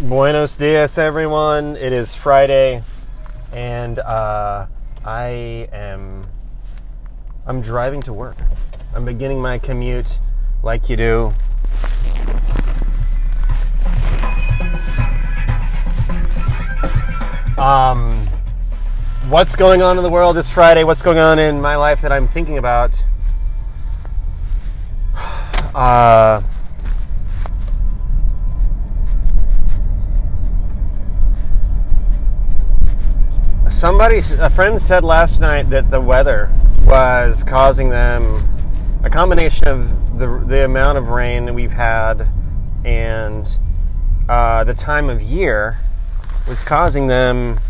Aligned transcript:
Buenos 0.00 0.56
dias, 0.56 0.96
everyone. 0.96 1.74
It 1.74 1.92
is 1.92 2.14
Friday, 2.14 2.84
and 3.52 3.98
uh, 3.98 4.66
I 5.04 5.68
am 5.72 6.24
I'm 7.44 7.60
driving 7.60 8.00
to 8.02 8.12
work. 8.12 8.36
I'm 8.94 9.04
beginning 9.04 9.42
my 9.42 9.58
commute, 9.58 10.20
like 10.62 10.88
you 10.88 10.96
do. 10.96 11.32
Um, 17.60 18.24
what's 19.28 19.56
going 19.56 19.82
on 19.82 19.96
in 19.96 20.04
the 20.04 20.10
world 20.10 20.36
this 20.36 20.48
Friday? 20.48 20.84
What's 20.84 21.02
going 21.02 21.18
on 21.18 21.40
in 21.40 21.60
my 21.60 21.74
life 21.74 22.02
that 22.02 22.12
I'm 22.12 22.28
thinking 22.28 22.56
about? 22.56 23.02
Uh, 25.74 26.42
somebody, 33.78 34.18
a 34.40 34.50
friend 34.50 34.82
said 34.82 35.04
last 35.04 35.40
night 35.40 35.70
that 35.70 35.88
the 35.88 36.00
weather 36.00 36.50
was 36.82 37.44
causing 37.44 37.90
them 37.90 38.42
a 39.04 39.08
combination 39.08 39.68
of 39.68 40.18
the, 40.18 40.26
the 40.48 40.64
amount 40.64 40.98
of 40.98 41.10
rain 41.10 41.54
we've 41.54 41.70
had 41.70 42.28
and 42.84 43.56
uh, 44.28 44.64
the 44.64 44.74
time 44.74 45.08
of 45.08 45.22
year 45.22 45.78
was 46.48 46.64
causing 46.64 47.06
them 47.06 47.60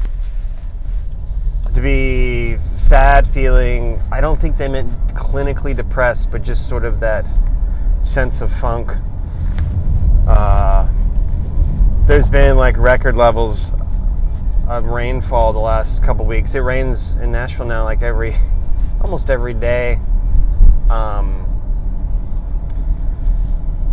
to 1.74 1.80
be 1.82 2.56
sad 2.74 3.28
feeling. 3.28 4.00
I 4.10 4.22
don't 4.22 4.40
think 4.40 4.56
they 4.56 4.66
meant 4.66 4.90
clinically 5.08 5.76
depressed, 5.76 6.30
but 6.30 6.42
just 6.42 6.70
sort 6.70 6.86
of 6.86 7.00
that 7.00 7.26
sense 8.02 8.40
of 8.40 8.50
funk. 8.50 8.92
Uh, 10.26 10.88
there's 12.06 12.30
been 12.30 12.56
like 12.56 12.78
record 12.78 13.14
levels 13.14 13.72
of 14.68 14.84
rainfall 14.84 15.54
the 15.54 15.58
last 15.58 16.02
couple 16.02 16.26
weeks. 16.26 16.54
It 16.54 16.60
rains 16.60 17.12
in 17.14 17.32
Nashville 17.32 17.66
now 17.66 17.84
like 17.84 18.02
every 18.02 18.34
almost 19.00 19.30
every 19.30 19.54
day. 19.54 19.98
Um, 20.90 21.46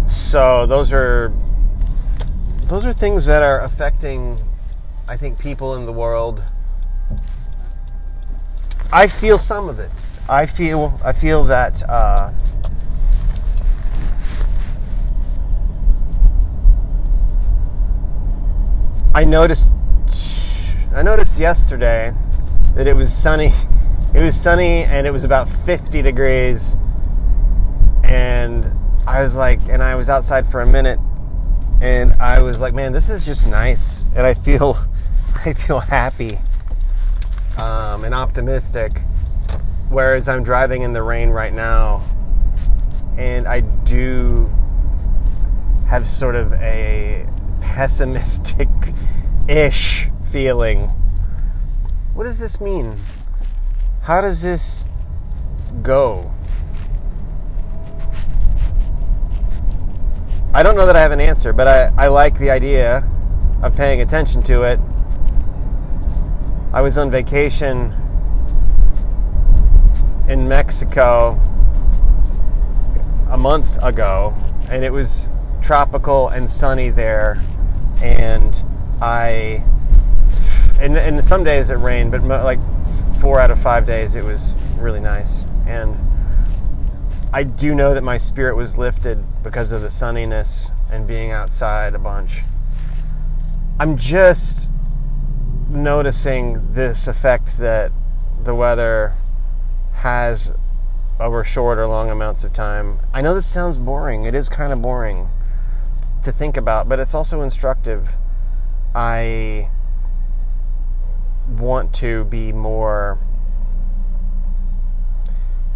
so 0.08 0.66
those 0.66 0.92
are 0.92 1.32
those 2.64 2.86
are 2.86 2.92
things 2.92 3.26
that 3.26 3.42
are 3.42 3.62
affecting 3.62 4.38
I 5.08 5.16
think 5.18 5.40
people 5.40 5.76
in 5.76 5.86
the 5.86 5.94
world. 5.94 6.44
I 8.92 9.08
feel 9.08 9.38
some 9.38 9.70
of 9.70 9.80
it. 9.80 9.92
I 10.28 10.46
feel 10.46 11.00
I 11.06 11.14
feel 11.14 11.46
that 11.46 11.88
uh, 11.90 12.34
I 19.14 19.24
noticed 19.24 19.70
I 20.96 21.02
noticed 21.02 21.42
yesterday 21.42 22.14
that 22.74 22.88
it 22.88 22.96
was 22.96 23.14
sunny. 23.14 23.52
It 24.14 24.22
was 24.22 24.34
sunny 24.34 24.84
and 24.84 25.06
it 25.06 25.12
was 25.12 25.26
about 25.26 25.50
50 25.50 26.02
degrees. 26.02 26.78
And 28.06 28.72
I 29.06 29.22
was 29.22 29.36
like, 29.36 29.60
and 29.68 29.84
I 29.84 29.96
was 29.96 30.10
outside 30.10 30.48
for 30.48 30.62
a 30.62 30.66
minute 30.66 30.98
and 31.82 32.14
I 32.14 32.42
was 32.42 32.62
like, 32.62 32.74
man, 32.74 32.94
this 32.94 33.10
is 33.10 33.26
just 33.26 33.46
nice. 33.46 34.06
And 34.16 34.26
I 34.26 34.36
feel, 34.36 34.88
I 35.46 35.52
feel 35.52 35.82
happy 35.82 36.38
um, 37.58 38.06
and 38.06 38.16
optimistic. 38.16 39.02
Whereas 39.90 40.30
I'm 40.30 40.44
driving 40.46 40.82
in 40.82 40.94
the 40.94 41.04
rain 41.04 41.30
right 41.30 41.54
now 41.54 42.04
and 43.18 43.50
I 43.50 43.60
do 43.60 44.46
have 45.90 46.08
sort 46.08 46.36
of 46.36 46.54
a 46.54 47.28
pessimistic 47.60 48.70
ish 49.50 50.10
feeling. 50.36 50.90
What 52.14 52.26
does 52.26 52.40
this 52.40 52.60
mean? 52.60 52.98
How 54.02 54.20
does 54.20 54.42
this 54.42 54.84
go? 55.82 56.34
I 60.54 60.62
don't 60.62 60.76
know 60.76 60.86
that 60.88 60.98
I 60.98 61.00
have 61.00 61.14
an 61.14 61.22
answer, 61.22 61.54
but 61.54 61.70
I, 61.70 61.94
I 61.98 62.08
like 62.10 62.38
the 62.38 62.50
idea 62.50 63.10
of 63.64 63.78
paying 63.78 64.02
attention 64.02 64.44
to 64.44 64.64
it. 64.64 64.78
I 66.74 66.82
was 66.82 66.98
on 66.98 67.10
vacation 67.10 67.94
in 70.28 70.50
Mexico 70.50 71.40
a 73.32 73.38
month 73.38 73.82
ago, 73.82 74.36
and 74.70 74.84
it 74.84 74.92
was 74.92 75.30
tropical 75.62 76.28
and 76.28 76.52
sunny 76.52 76.90
there, 76.90 77.42
and 78.04 78.62
I 79.02 79.64
and, 80.80 80.98
and 80.98 81.24
some 81.24 81.44
days 81.44 81.70
it 81.70 81.76
rained, 81.76 82.12
but 82.12 82.24
like 82.24 82.60
four 83.22 83.40
out 83.40 83.52
of 83.52 83.62
five 83.62 83.86
days 83.86 84.16
it 84.16 84.24
was 84.24 84.54
really 84.78 85.00
nice. 85.00 85.44
And 85.66 85.98
I 87.34 87.44
do 87.44 87.76
know 87.76 87.94
that 87.94 88.04
my 88.04 88.18
spirit 88.18 88.56
was 88.56 88.78
lifted 88.78 89.24
because 89.44 89.72
of 89.72 89.82
the 89.82 89.90
sunniness 89.90 90.72
and 90.92 91.08
being 91.08 91.32
outside 91.32 91.96
a 91.96 92.00
bunch. 92.00 92.44
I'm 93.80 93.98
just 93.98 94.70
noticing 95.70 96.74
this 96.74 97.08
effect 97.08 97.58
that 97.58 97.92
the 98.44 98.56
weather 98.56 99.16
has 99.96 100.54
over 101.20 101.44
short 101.44 101.78
or 101.78 101.88
long 101.88 102.10
amounts 102.10 102.44
of 102.44 102.54
time. 102.54 103.00
I 103.14 103.22
know 103.22 103.34
this 103.34 103.46
sounds 103.46 103.78
boring. 103.78 104.26
It 104.26 104.36
is 104.36 104.50
kind 104.50 104.72
of 104.72 104.82
boring 104.82 105.30
to 106.24 106.32
think 106.32 106.58
about, 106.58 106.88
but 106.88 107.00
it's 107.00 107.14
also 107.14 107.42
instructive. 107.42 108.16
I 108.94 109.70
want 111.48 111.94
to 111.96 112.26
be 112.26 112.52
more 112.52 113.20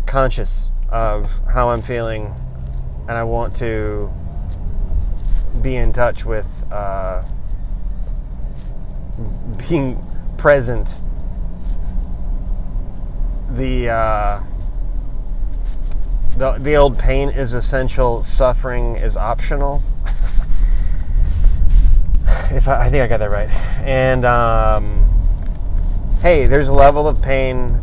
conscious 0.05 0.67
of 0.89 1.31
how 1.53 1.69
I'm 1.69 1.81
feeling, 1.81 2.33
and 3.07 3.11
I 3.11 3.23
want 3.23 3.55
to 3.57 4.11
be 5.61 5.75
in 5.75 5.93
touch 5.93 6.25
with 6.25 6.65
uh, 6.71 7.23
being 9.69 10.03
present. 10.37 10.95
The 13.51 13.89
uh, 13.89 14.43
the 16.37 16.53
the 16.53 16.75
old 16.75 16.97
pain 16.97 17.29
is 17.29 17.53
essential, 17.53 18.23
suffering 18.23 18.95
is 18.95 19.15
optional. 19.15 19.83
if 22.51 22.67
I, 22.67 22.85
I, 22.85 22.89
think 22.89 23.03
I 23.03 23.07
got 23.07 23.17
that 23.19 23.29
right, 23.29 23.49
and. 23.83 24.25
Um, 24.25 25.08
hey, 26.21 26.45
there's 26.47 26.67
a 26.67 26.73
level 26.73 27.07
of 27.07 27.21
pain 27.21 27.81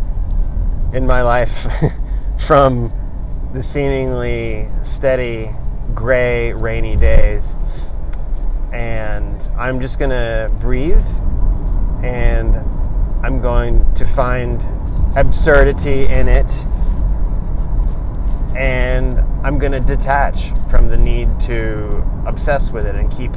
in 0.93 1.07
my 1.07 1.23
life 1.23 1.67
from 2.47 2.93
the 3.55 3.63
seemingly 3.63 4.69
steady, 4.83 5.51
gray, 5.95 6.53
rainy 6.53 6.97
days. 6.97 7.57
And 8.75 9.41
I'm 9.57 9.81
just 9.81 9.99
going 9.99 10.11
to 10.11 10.53
breathe 10.61 11.07
and 12.05 12.57
I'm 13.25 13.41
going 13.41 13.95
to 13.95 14.05
find 14.05 14.63
absurdity 15.17 16.05
in 16.05 16.29
it. 16.29 16.53
And 18.55 19.19
I'm 19.47 19.59
going 19.59 19.73
to 19.73 19.81
detach 19.81 20.51
from 20.71 20.89
the 20.89 20.99
need 20.99 21.41
to 21.43 22.05
obsess 22.27 22.71
with 22.71 22.85
it 22.85 22.97
and 22.97 23.11
keep 23.11 23.33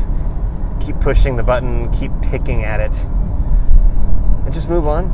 keep 0.85 0.99
pushing 0.99 1.37
the 1.37 1.43
button, 1.43 1.89
keep 1.93 2.11
picking 2.21 2.65
at 2.65 2.81
it 2.81 3.05
and 4.45 4.53
just 4.53 4.69
move 4.69 4.87
on. 4.87 5.05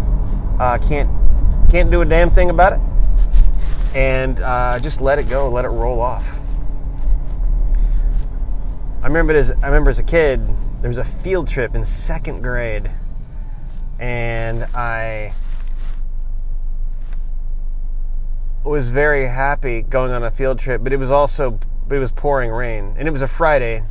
Uh, 0.59 0.77
can't 0.87 1.09
can't 1.69 1.91
do 1.91 2.01
a 2.01 2.05
damn 2.05 2.29
thing 2.29 2.49
about 2.49 2.73
it, 2.73 2.79
and 3.95 4.39
uh, 4.39 4.79
just 4.79 5.01
let 5.01 5.19
it 5.19 5.29
go, 5.29 5.49
let 5.49 5.65
it 5.65 5.69
roll 5.69 5.99
off. 5.99 6.25
I 9.01 9.07
remember 9.07 9.33
as 9.33 9.51
I 9.51 9.67
remember 9.67 9.89
as 9.89 9.99
a 9.99 10.03
kid, 10.03 10.41
there 10.81 10.89
was 10.89 10.97
a 10.97 11.03
field 11.03 11.47
trip 11.47 11.75
in 11.75 11.85
second 11.85 12.41
grade, 12.41 12.89
and 13.99 14.63
I 14.73 15.33
was 18.63 18.89
very 18.89 19.27
happy 19.27 19.81
going 19.81 20.11
on 20.11 20.23
a 20.23 20.31
field 20.31 20.59
trip, 20.59 20.83
but 20.83 20.91
it 20.91 20.97
was 20.97 21.11
also 21.11 21.59
it 21.89 21.99
was 21.99 22.11
pouring 22.11 22.51
rain, 22.51 22.95
and 22.97 23.07
it 23.07 23.11
was 23.11 23.21
a 23.21 23.27
Friday. 23.27 23.83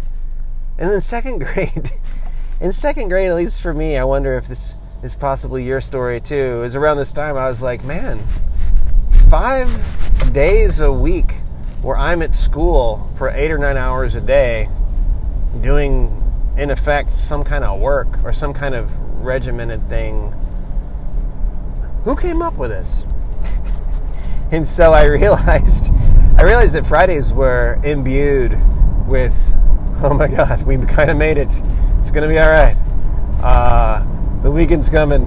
And 0.77 0.91
then 0.91 1.01
second 1.01 1.39
grade, 1.45 1.93
in 2.61 2.73
second 2.73 3.09
grade, 3.09 3.31
at 3.31 3.37
least 3.37 3.63
for 3.63 3.73
me, 3.73 3.97
I 3.97 4.05
wonder 4.05 4.37
if 4.37 4.49
this 4.49 4.77
is 5.05 5.15
possibly 5.15 5.63
your 5.63 5.83
story 5.83 6.19
too. 6.19 6.63
Is 6.63 6.75
around 6.75 6.97
this 6.97 7.13
time 7.13 7.37
I 7.37 7.47
was 7.47 7.61
like, 7.61 7.85
man, 7.85 8.19
five 9.29 9.69
days 10.33 10.81
a 10.81 10.91
week 10.91 11.33
where 11.83 11.97
I'm 11.97 12.23
at 12.23 12.33
school 12.33 13.13
for 13.19 13.29
eight 13.29 13.51
or 13.51 13.59
nine 13.59 13.77
hours 13.77 14.15
a 14.15 14.23
day 14.23 14.71
doing, 15.61 16.23
in 16.57 16.71
effect, 16.71 17.19
some 17.19 17.45
kind 17.45 17.65
of 17.65 17.79
work 17.79 18.25
or 18.25 18.33
some 18.33 18.55
kind 18.55 18.75
of 18.75 18.91
regimented 19.23 19.87
thing. 19.91 20.33
Who 22.05 22.17
came 22.17 22.41
up 22.41 22.57
with 22.57 22.71
this? 22.71 23.05
and 24.51 24.67
so 24.67 24.95
I 24.95 25.05
realized, 25.05 25.93
I 26.39 26.43
realized 26.45 26.75
that 26.77 26.87
Fridays 26.87 27.31
were 27.31 27.79
imbued 27.85 28.53
with, 29.07 29.37
oh 30.03 30.15
my 30.19 30.29
God, 30.29 30.63
we 30.63 30.79
kind 30.79 31.11
of 31.11 31.19
made 31.19 31.37
it 31.37 31.51
It's 31.99 32.11
gonna 32.11 32.29
be 32.29 32.39
all 32.39 32.49
right. 32.49 32.77
The 34.45 34.51
weekend's 34.51 34.91
coming, 34.91 35.23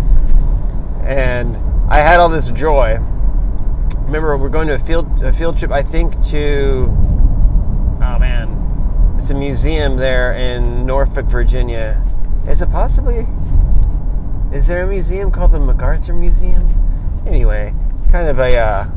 and 1.03 1.57
I 1.89 2.01
had 2.01 2.19
all 2.19 2.29
this 2.29 2.51
joy. 2.51 2.99
Remember, 4.01 4.37
we're 4.37 4.47
going 4.49 4.67
to 4.67 4.75
a 4.75 4.79
field 4.79 5.23
a 5.23 5.33
field 5.33 5.57
trip. 5.57 5.71
I 5.71 5.81
think 5.81 6.23
to 6.25 6.85
oh 6.87 8.19
man, 8.19 9.15
it's 9.17 9.31
a 9.31 9.33
museum 9.33 9.97
there 9.97 10.33
in 10.33 10.85
Norfolk, 10.85 11.25
Virginia. 11.25 11.99
Is 12.47 12.61
it 12.61 12.69
possibly? 12.69 13.25
Is 14.53 14.67
there 14.67 14.83
a 14.83 14.87
museum 14.87 15.31
called 15.31 15.51
the 15.51 15.59
MacArthur 15.59 16.13
Museum? 16.13 16.69
Anyway, 17.25 17.73
kind 18.11 18.27
of 18.27 18.37
a 18.37 18.55
uh, 18.55 18.87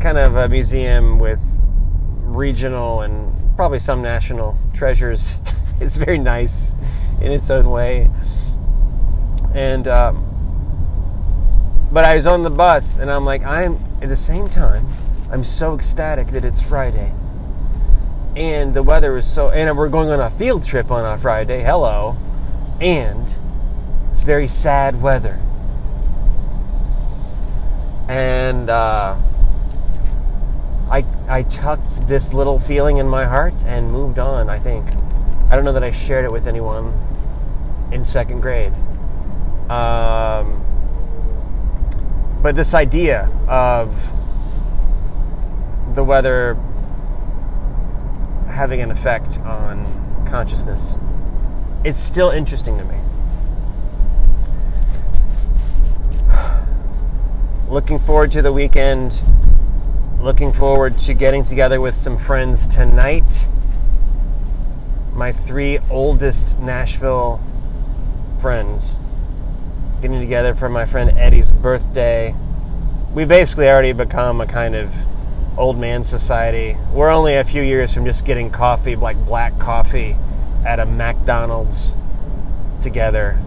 kind 0.00 0.16
of 0.16 0.34
a 0.34 0.48
museum 0.48 1.18
with 1.18 1.42
regional 2.22 3.02
and 3.02 3.54
probably 3.54 3.80
some 3.80 4.00
national 4.00 4.56
treasures. 4.72 5.36
it's 5.78 5.98
very 5.98 6.16
nice 6.16 6.74
in 7.20 7.32
its 7.32 7.50
own 7.50 7.68
way. 7.68 8.08
And 9.54 9.88
um, 9.88 10.24
but 11.90 12.04
I 12.04 12.16
was 12.16 12.26
on 12.26 12.42
the 12.42 12.50
bus 12.50 12.98
and 12.98 13.10
I'm 13.10 13.24
like, 13.24 13.44
I'm 13.44 13.78
at 14.02 14.08
the 14.08 14.16
same 14.16 14.48
time, 14.48 14.86
I'm 15.30 15.44
so 15.44 15.74
ecstatic 15.74 16.28
that 16.28 16.44
it's 16.44 16.60
Friday. 16.60 17.12
And 18.36 18.74
the 18.74 18.82
weather 18.82 19.16
is 19.16 19.26
so 19.26 19.50
and 19.50 19.76
we're 19.76 19.88
going 19.88 20.10
on 20.10 20.20
a 20.20 20.30
field 20.30 20.64
trip 20.64 20.90
on 20.90 21.04
a 21.04 21.18
Friday. 21.18 21.62
Hello. 21.62 22.16
And 22.80 23.26
it's 24.12 24.22
very 24.22 24.48
sad 24.48 25.00
weather. 25.02 25.40
And 28.08 28.70
uh, 28.70 29.16
I 30.90 31.04
I 31.28 31.42
tucked 31.44 32.06
this 32.06 32.32
little 32.32 32.58
feeling 32.58 32.98
in 32.98 33.08
my 33.08 33.24
heart 33.24 33.64
and 33.66 33.90
moved 33.90 34.18
on, 34.18 34.48
I 34.48 34.58
think. 34.58 34.86
I 35.50 35.56
don't 35.56 35.64
know 35.64 35.72
that 35.72 35.84
I 35.84 35.90
shared 35.90 36.24
it 36.24 36.32
with 36.32 36.46
anyone 36.46 36.92
in 37.90 38.04
second 38.04 38.40
grade. 38.40 38.74
Um, 39.68 40.64
but 42.42 42.56
this 42.56 42.72
idea 42.72 43.28
of 43.46 43.94
the 45.94 46.02
weather 46.02 46.54
having 48.48 48.80
an 48.80 48.90
effect 48.90 49.38
on 49.40 49.84
consciousness, 50.26 50.96
it's 51.84 52.00
still 52.00 52.30
interesting 52.30 52.78
to 52.78 52.84
me. 52.84 52.96
Looking 57.68 57.98
forward 57.98 58.32
to 58.32 58.40
the 58.40 58.52
weekend. 58.52 59.20
Looking 60.20 60.52
forward 60.52 60.96
to 60.98 61.12
getting 61.12 61.44
together 61.44 61.80
with 61.80 61.94
some 61.94 62.16
friends 62.16 62.66
tonight. 62.66 63.46
My 65.12 65.32
three 65.32 65.78
oldest 65.90 66.58
Nashville 66.58 67.42
friends 68.40 68.98
getting 70.00 70.20
together 70.20 70.54
for 70.54 70.68
my 70.68 70.86
friend 70.86 71.10
Eddie's 71.18 71.50
birthday. 71.50 72.34
We 73.14 73.24
basically 73.24 73.68
already 73.68 73.92
become 73.92 74.40
a 74.40 74.46
kind 74.46 74.74
of 74.74 74.92
old 75.56 75.76
man 75.76 76.04
society. 76.04 76.76
We're 76.92 77.10
only 77.10 77.34
a 77.34 77.44
few 77.44 77.62
years 77.62 77.92
from 77.92 78.04
just 78.04 78.24
getting 78.24 78.50
coffee, 78.50 78.94
like 78.94 79.16
black 79.26 79.58
coffee, 79.58 80.16
at 80.64 80.78
a 80.78 80.86
McDonald's 80.86 81.90
together. 82.80 83.40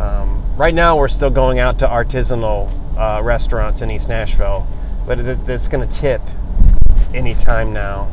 Um, 0.00 0.42
right 0.56 0.74
now, 0.74 0.96
we're 0.96 1.08
still 1.08 1.30
going 1.30 1.60
out 1.60 1.78
to 1.80 1.86
artisanal 1.86 2.70
uh, 2.98 3.22
restaurants 3.22 3.80
in 3.82 3.90
East 3.90 4.08
Nashville, 4.08 4.66
but 5.06 5.20
it, 5.20 5.38
it's 5.48 5.68
going 5.68 5.88
to 5.88 5.96
tip 6.00 6.20
anytime 7.14 7.72
now. 7.72 8.08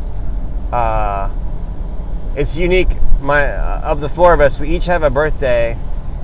Uh, 0.72 1.32
it's 2.36 2.56
unique. 2.56 2.90
My 3.22 3.48
uh, 3.48 3.82
of 3.84 4.00
the 4.00 4.10
four 4.10 4.34
of 4.34 4.42
us, 4.42 4.60
we 4.60 4.70
each 4.76 4.86
have 4.86 5.02
a 5.02 5.10
birthday 5.10 5.76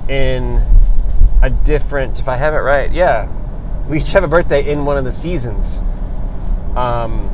in 0.08 0.64
a 1.46 1.50
different. 1.50 2.18
If 2.18 2.28
I 2.28 2.36
have 2.36 2.54
it 2.54 2.58
right, 2.58 2.92
yeah, 2.92 3.28
we 3.88 3.98
each 3.98 4.10
have 4.10 4.24
a 4.24 4.28
birthday 4.28 4.68
in 4.68 4.84
one 4.84 4.96
of 4.96 5.04
the 5.04 5.12
seasons. 5.12 5.80
Um, 6.76 7.30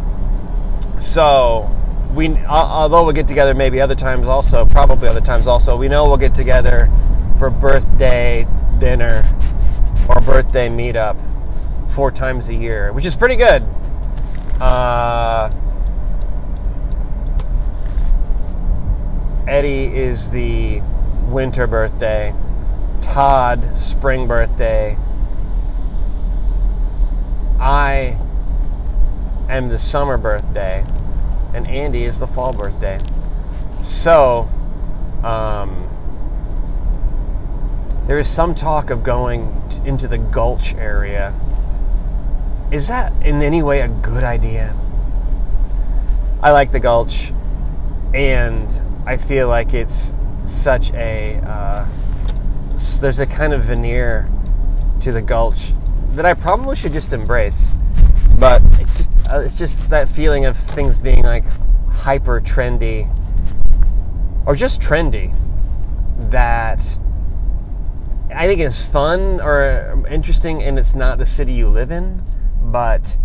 so 1.00 1.70
we, 2.14 2.36
although 2.44 3.04
we'll 3.04 3.14
get 3.14 3.26
together 3.26 3.54
maybe 3.54 3.80
other 3.80 3.94
times 3.94 4.28
also, 4.28 4.66
probably 4.66 5.08
other 5.08 5.22
times 5.22 5.46
also, 5.46 5.76
we 5.76 5.88
know 5.88 6.04
we'll 6.06 6.18
get 6.18 6.34
together 6.34 6.90
for 7.38 7.48
birthday 7.48 8.46
dinner 8.78 9.24
or 10.08 10.20
birthday 10.20 10.68
meetup 10.68 11.16
four 11.92 12.10
times 12.10 12.50
a 12.50 12.54
year, 12.54 12.92
which 12.92 13.06
is 13.06 13.16
pretty 13.16 13.36
good. 13.36 13.62
Uh, 14.60 15.50
Eddie 19.48 19.86
is 19.86 20.30
the 20.30 20.82
winter 21.28 21.66
birthday. 21.66 22.34
Todd, 23.02 23.78
spring 23.78 24.26
birthday. 24.26 24.96
I 27.60 28.18
am 29.48 29.68
the 29.68 29.78
summer 29.78 30.16
birthday. 30.16 30.84
And 31.54 31.66
Andy 31.66 32.04
is 32.04 32.18
the 32.18 32.26
fall 32.26 32.54
birthday. 32.54 32.98
So, 33.82 34.48
um, 35.22 35.88
there 38.06 38.18
is 38.18 38.28
some 38.28 38.54
talk 38.54 38.90
of 38.90 39.04
going 39.04 39.62
t- 39.68 39.80
into 39.84 40.08
the 40.08 40.18
Gulch 40.18 40.74
area. 40.74 41.34
Is 42.70 42.88
that 42.88 43.12
in 43.22 43.42
any 43.42 43.62
way 43.62 43.80
a 43.80 43.88
good 43.88 44.24
idea? 44.24 44.74
I 46.42 46.50
like 46.50 46.72
the 46.72 46.80
Gulch, 46.80 47.32
and 48.12 48.66
I 49.06 49.18
feel 49.18 49.46
like 49.48 49.74
it's 49.74 50.14
such 50.46 50.90
a 50.94 51.36
uh, 51.46 51.86
there's 53.00 53.20
a 53.20 53.26
kind 53.26 53.52
of 53.52 53.64
veneer 53.64 54.28
to 55.00 55.12
the 55.12 55.22
Gulch 55.22 55.72
that 56.12 56.26
I 56.26 56.34
probably 56.34 56.76
should 56.76 56.92
just 56.92 57.12
embrace. 57.12 57.70
But 58.38 58.62
it's 58.80 58.96
just 58.96 59.30
uh, 59.30 59.40
it's 59.40 59.56
just 59.56 59.90
that 59.90 60.08
feeling 60.08 60.44
of 60.44 60.56
things 60.56 60.98
being 60.98 61.22
like 61.24 61.44
hyper 61.88 62.40
trendy 62.40 63.08
or 64.46 64.56
just 64.56 64.80
trendy 64.80 65.34
that 66.30 66.98
I 68.34 68.46
think 68.46 68.60
is 68.60 68.82
fun 68.82 69.40
or 69.40 70.04
interesting, 70.08 70.62
and 70.62 70.78
it's 70.78 70.94
not 70.94 71.18
the 71.18 71.26
city 71.26 71.52
you 71.52 71.68
live 71.68 71.90
in. 71.90 72.22
But 72.62 73.16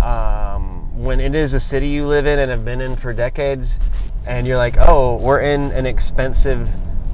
um, 0.00 1.02
when 1.02 1.20
it 1.20 1.34
is 1.34 1.54
a 1.54 1.60
city 1.60 1.88
you 1.88 2.06
live 2.06 2.26
in 2.26 2.38
and 2.38 2.50
have 2.50 2.64
been 2.64 2.80
in 2.80 2.96
for 2.96 3.12
decades, 3.12 3.78
and 4.26 4.46
you're 4.46 4.56
like, 4.56 4.76
oh, 4.78 5.16
we're 5.16 5.40
in 5.40 5.70
an 5.72 5.86
expensive, 5.86 6.68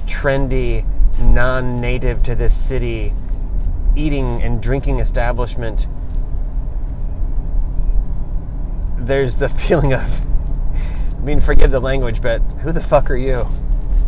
trendy, 0.05 0.85
non 1.19 1.79
native 1.79 2.23
to 2.23 2.35
this 2.35 2.53
city 2.53 3.13
eating 3.95 4.41
and 4.41 4.61
drinking 4.61 4.99
establishment, 4.99 5.87
there's 8.97 9.37
the 9.37 9.49
feeling 9.67 9.93
of, 9.93 10.01
I 11.17 11.21
mean, 11.21 11.41
forgive 11.41 11.71
the 11.71 11.79
language, 11.79 12.21
but 12.21 12.39
who 12.61 12.71
the 12.71 12.81
fuck 12.81 13.09
are 13.09 13.17
you? 13.17 13.45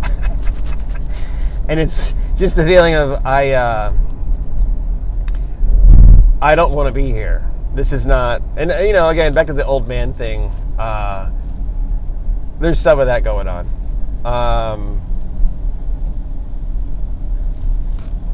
and 1.67 1.79
it's 1.79 2.13
just 2.37 2.55
the 2.55 2.65
feeling 2.65 2.95
of, 2.95 3.25
I, 3.25 3.51
uh, 3.51 3.93
I 6.41 6.55
don't 6.55 6.71
want 6.73 6.87
to 6.87 6.93
be 6.93 7.11
here. 7.11 7.45
This 7.73 7.93
is 7.93 8.05
not, 8.05 8.41
and 8.57 8.71
you 8.85 8.93
know, 8.93 9.09
again, 9.09 9.33
back 9.33 9.47
to 9.47 9.53
the 9.53 9.65
old 9.65 9.87
man 9.87 10.13
thing. 10.13 10.51
Uh, 10.77 11.29
there's 12.59 12.79
some 12.79 12.99
of 12.99 13.05
that 13.05 13.23
going 13.23 13.47
on. 13.47 13.67
Um, 14.25 15.00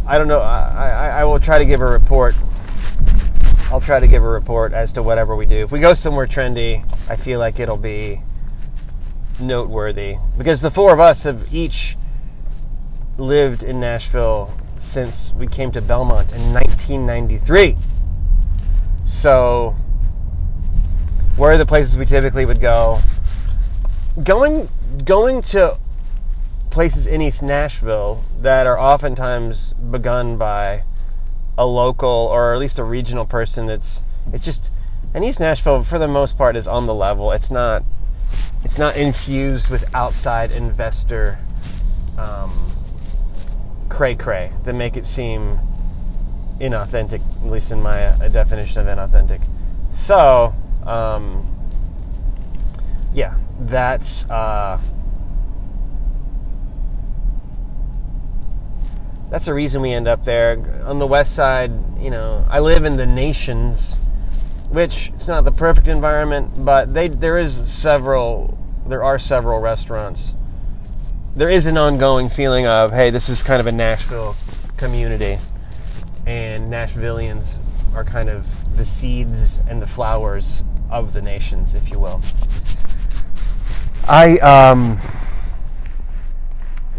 I 0.08 0.18
don't 0.18 0.28
know. 0.28 0.40
I, 0.40 0.60
I, 0.60 1.08
I 1.20 1.24
will 1.26 1.40
try 1.40 1.58
to 1.60 1.66
give 1.66 1.82
a 1.82 1.86
report. 1.86 2.36
I'll 3.72 3.82
try 3.82 4.00
to 4.00 4.08
give 4.08 4.24
a 4.24 4.28
report 4.28 4.74
as 4.74 4.94
to 4.94 5.04
whatever 5.04 5.36
we 5.36 5.46
do. 5.46 5.58
If 5.58 5.72
we 5.72 5.80
go 5.80 5.94
somewhere 5.94 6.26
trendy, 6.26 6.86
I 7.10 7.18
feel 7.18 7.40
like 7.40 7.60
it'll 7.60 7.78
be 7.78 8.22
noteworthy 9.40 10.18
because 10.38 10.62
the 10.62 10.72
four 10.72 10.94
of 10.94 11.00
us 11.00 11.24
have 11.24 11.54
each 11.54 11.98
lived 13.18 13.64
in 13.64 13.80
Nashville 13.80 14.52
since 14.78 15.34
we 15.34 15.46
came 15.46 15.72
to 15.74 15.82
Belmont 15.82 16.32
in 16.32 16.54
1993. 16.54 17.78
So, 19.06 19.76
where 21.36 21.52
are 21.52 21.58
the 21.58 21.66
places 21.66 21.98
we 21.98 22.06
typically 22.06 22.46
would 22.46 22.62
go? 22.62 23.00
going 24.24 24.68
going 25.04 25.42
to 25.42 25.78
places 26.78 27.08
in 27.08 27.24
East 27.24 27.42
Nashville 27.42 28.24
that 28.40 28.68
are 28.68 28.80
oftentimes 28.80 29.74
begun 29.74 30.38
by 30.38 30.84
a 31.58 31.66
local 31.66 32.08
or 32.08 32.54
at 32.54 32.60
least 32.60 32.78
a 32.78 32.84
regional 32.84 33.26
person 33.26 33.66
that's 33.66 34.04
it's 34.32 34.46
just 34.46 34.72
and 35.12 35.26
East 35.26 35.40
Nashville 35.40 35.84
for 35.84 35.98
the 35.98 36.08
most 36.08 36.38
part 36.38 36.56
is 36.56 36.68
on 36.68 36.86
the 36.86 36.94
level. 36.94 37.32
It's 37.32 37.50
not 37.50 37.84
it's 38.64 38.78
not 38.78 38.96
infused 38.96 39.72
with 39.72 39.92
outside 39.96 40.52
investor 40.52 41.40
um, 42.16 42.52
cray 43.90 44.14
cray 44.14 44.52
that 44.64 44.76
make 44.76 44.96
it 44.96 45.08
seem 45.08 45.60
inauthentic, 46.60 47.22
at 47.44 47.50
least 47.50 47.72
in 47.72 47.82
my 47.82 48.06
uh, 48.06 48.30
definition 48.30 48.82
of 48.82 48.86
inauthentic. 48.86 49.44
So, 49.92 50.54
um, 50.86 51.44
yeah, 53.16 53.34
that's 53.62 54.30
uh, 54.30 54.80
that's 59.30 59.46
the 59.46 59.54
reason 59.54 59.82
we 59.82 59.92
end 59.92 60.08
up 60.08 60.24
there. 60.24 60.84
On 60.86 61.00
the 61.00 61.08
west 61.08 61.36
side, 61.36 61.72
you 62.00 62.10
know, 62.10 62.46
I 62.50 62.60
live 62.60 62.86
in 62.86 62.96
the 62.96 63.06
Nations, 63.06 63.96
which 64.70 65.12
it's 65.16 65.28
not 65.28 65.44
the 65.44 65.52
perfect 65.52 65.88
environment, 65.88 66.64
but 66.64 66.94
they 66.94 67.08
there 67.08 67.38
is 67.38 67.72
several 67.72 68.58
there 68.86 69.04
are 69.04 69.20
several 69.20 69.60
restaurants. 69.60 70.34
There 71.36 71.50
is 71.50 71.68
an 71.68 71.78
ongoing 71.78 72.30
feeling 72.30 72.66
of, 72.66 72.92
hey, 72.92 73.10
this 73.10 73.30
is 73.30 73.44
kind 73.44 73.60
of 73.60 73.68
a 73.68 73.72
Nashville 73.72 74.36
community, 74.78 75.38
and 76.26 76.72
Nashvillians 76.72 77.58
are 77.94 78.04
kind 78.04 78.30
of 78.30 78.76
the 78.78 78.86
seeds 78.86 79.60
and 79.68 79.82
the 79.82 79.88
flowers 79.88 80.64
of 80.90 81.14
the 81.14 81.22
nations, 81.22 81.74
if 81.74 81.92
you 81.92 82.00
will. 82.00 82.22
I 84.08 84.38
um, 84.38 85.00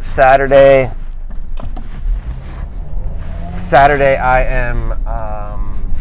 Saturday. 0.00 0.90
Saturday, 3.68 4.16
I 4.16 4.44
am 4.44 4.92
um, 5.06 5.92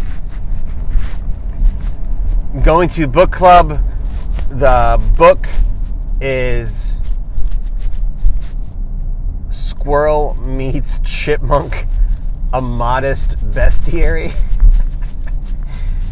going 2.64 2.88
to 2.88 3.08
book 3.08 3.30
club. 3.30 3.84
The 4.50 4.98
book 5.18 5.48
is 6.22 6.98
Squirrel 9.50 10.36
Meets 10.36 11.02
Chipmunk, 11.02 11.88
a 12.54 12.62
modest 12.62 13.36
bestiary. 13.52 14.32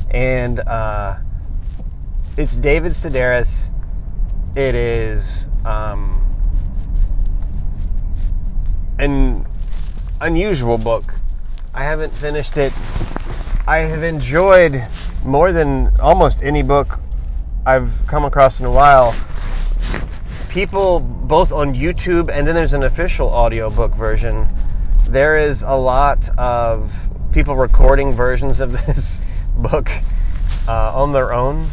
and 0.11 0.59
uh, 0.59 1.19
it's 2.35 2.57
David 2.57 2.91
Sedaris. 2.91 3.69
It 4.57 4.75
is 4.75 5.47
um, 5.63 6.19
an 8.99 9.45
unusual 10.19 10.77
book. 10.77 11.13
I 11.75 11.83
haven't 11.83 12.13
finished 12.13 12.55
it. 12.55 12.71
I 13.67 13.79
have 13.79 14.01
enjoyed 14.01 14.87
more 15.25 15.51
than 15.51 15.91
almost 15.99 16.41
any 16.41 16.63
book 16.63 17.01
I've 17.65 17.91
come 18.07 18.23
across 18.23 18.61
in 18.61 18.65
a 18.65 18.71
while. 18.71 19.13
People 20.49 21.01
both 21.01 21.51
on 21.51 21.75
YouTube 21.75 22.29
and 22.31 22.47
then 22.47 22.55
there's 22.55 22.71
an 22.71 22.83
official 22.83 23.27
audiobook 23.27 23.93
version. 23.93 24.47
There 25.09 25.37
is 25.37 25.63
a 25.63 25.75
lot 25.75 26.29
of 26.39 26.93
people 27.33 27.57
recording 27.57 28.13
versions 28.13 28.61
of 28.61 28.71
this 28.85 29.19
book 29.57 29.91
uh, 30.69 30.95
on 30.95 31.11
their 31.11 31.33
own. 31.33 31.67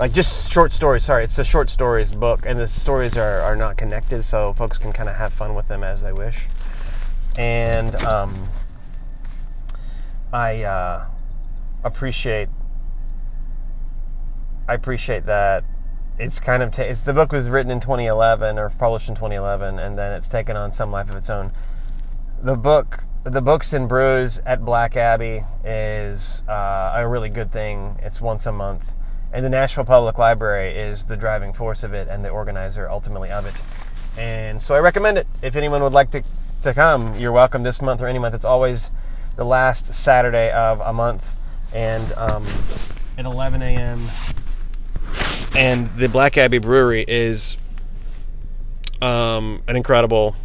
Like 0.00 0.14
just 0.14 0.50
short 0.50 0.72
stories. 0.72 1.04
Sorry, 1.04 1.24
it's 1.24 1.38
a 1.38 1.44
short 1.44 1.68
stories 1.68 2.10
book, 2.10 2.46
and 2.46 2.58
the 2.58 2.68
stories 2.68 3.18
are, 3.18 3.40
are 3.40 3.54
not 3.54 3.76
connected, 3.76 4.24
so 4.24 4.54
folks 4.54 4.78
can 4.78 4.94
kind 4.94 5.10
of 5.10 5.16
have 5.16 5.34
fun 5.34 5.54
with 5.54 5.68
them 5.68 5.84
as 5.84 6.02
they 6.02 6.12
wish 6.14 6.46
and 7.36 7.94
um, 8.04 8.48
I 10.32 10.62
uh, 10.62 11.06
appreciate 11.84 12.48
I 14.68 14.74
appreciate 14.74 15.26
that 15.26 15.64
it's 16.18 16.40
kind 16.40 16.62
of 16.62 16.72
ta- 16.72 16.82
it's, 16.82 17.00
the 17.00 17.12
book 17.12 17.32
was 17.32 17.48
written 17.48 17.70
in 17.70 17.80
2011 17.80 18.58
or 18.58 18.70
published 18.70 19.08
in 19.08 19.14
2011, 19.14 19.78
and 19.78 19.98
then 19.98 20.12
it's 20.12 20.28
taken 20.28 20.56
on 20.56 20.72
some 20.72 20.90
life 20.90 21.10
of 21.10 21.16
its 21.16 21.28
own. 21.28 21.52
The 22.40 22.56
book, 22.56 23.04
the 23.24 23.42
books 23.42 23.72
and 23.72 23.88
brews 23.88 24.40
at 24.46 24.64
Black 24.64 24.96
Abbey 24.96 25.42
is 25.64 26.42
uh, 26.48 26.92
a 26.94 27.08
really 27.08 27.28
good 27.28 27.50
thing. 27.50 27.96
It's 28.02 28.20
once 28.20 28.46
a 28.46 28.52
month, 28.52 28.92
and 29.32 29.44
the 29.44 29.50
Nashville 29.50 29.84
Public 29.84 30.16
Library 30.16 30.74
is 30.74 31.06
the 31.06 31.16
driving 31.16 31.52
force 31.52 31.82
of 31.82 31.92
it 31.92 32.08
and 32.08 32.24
the 32.24 32.28
organizer 32.28 32.88
ultimately 32.88 33.30
of 33.30 33.46
it. 33.46 33.54
And 34.18 34.62
so 34.62 34.74
I 34.74 34.80
recommend 34.80 35.18
it 35.18 35.26
if 35.42 35.56
anyone 35.56 35.82
would 35.82 35.92
like 35.92 36.10
to 36.12 36.22
to 36.62 36.72
come, 36.72 37.18
you're 37.18 37.32
welcome 37.32 37.64
this 37.64 37.82
month 37.82 38.00
or 38.00 38.06
any 38.06 38.20
month. 38.20 38.34
It's 38.36 38.44
always 38.44 38.92
the 39.36 39.44
last 39.44 39.92
Saturday 39.94 40.50
of 40.50 40.80
a 40.80 40.92
month, 40.92 41.34
and 41.74 42.12
um, 42.14 42.44
at 43.18 43.24
11 43.24 43.62
a.m. 43.62 44.00
And 45.56 45.88
the 45.96 46.08
Black 46.08 46.38
Abbey 46.38 46.58
Brewery 46.58 47.04
is 47.06 47.56
um, 49.00 49.62
an 49.68 49.76
incredible 49.76 50.36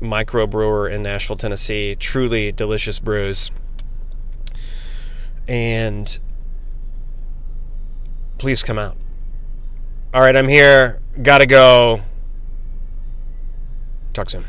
microbrewer 0.00 0.90
in 0.90 1.02
Nashville, 1.02 1.36
Tennessee. 1.36 1.96
Truly 1.96 2.52
delicious 2.52 2.98
brews. 2.98 3.50
And 5.46 6.18
please 8.38 8.62
come 8.62 8.78
out. 8.78 8.96
All 10.12 10.20
right, 10.20 10.36
I'm 10.36 10.48
here. 10.48 11.00
Gotta 11.22 11.46
go. 11.46 12.00
Talk 14.12 14.30
soon. 14.30 14.44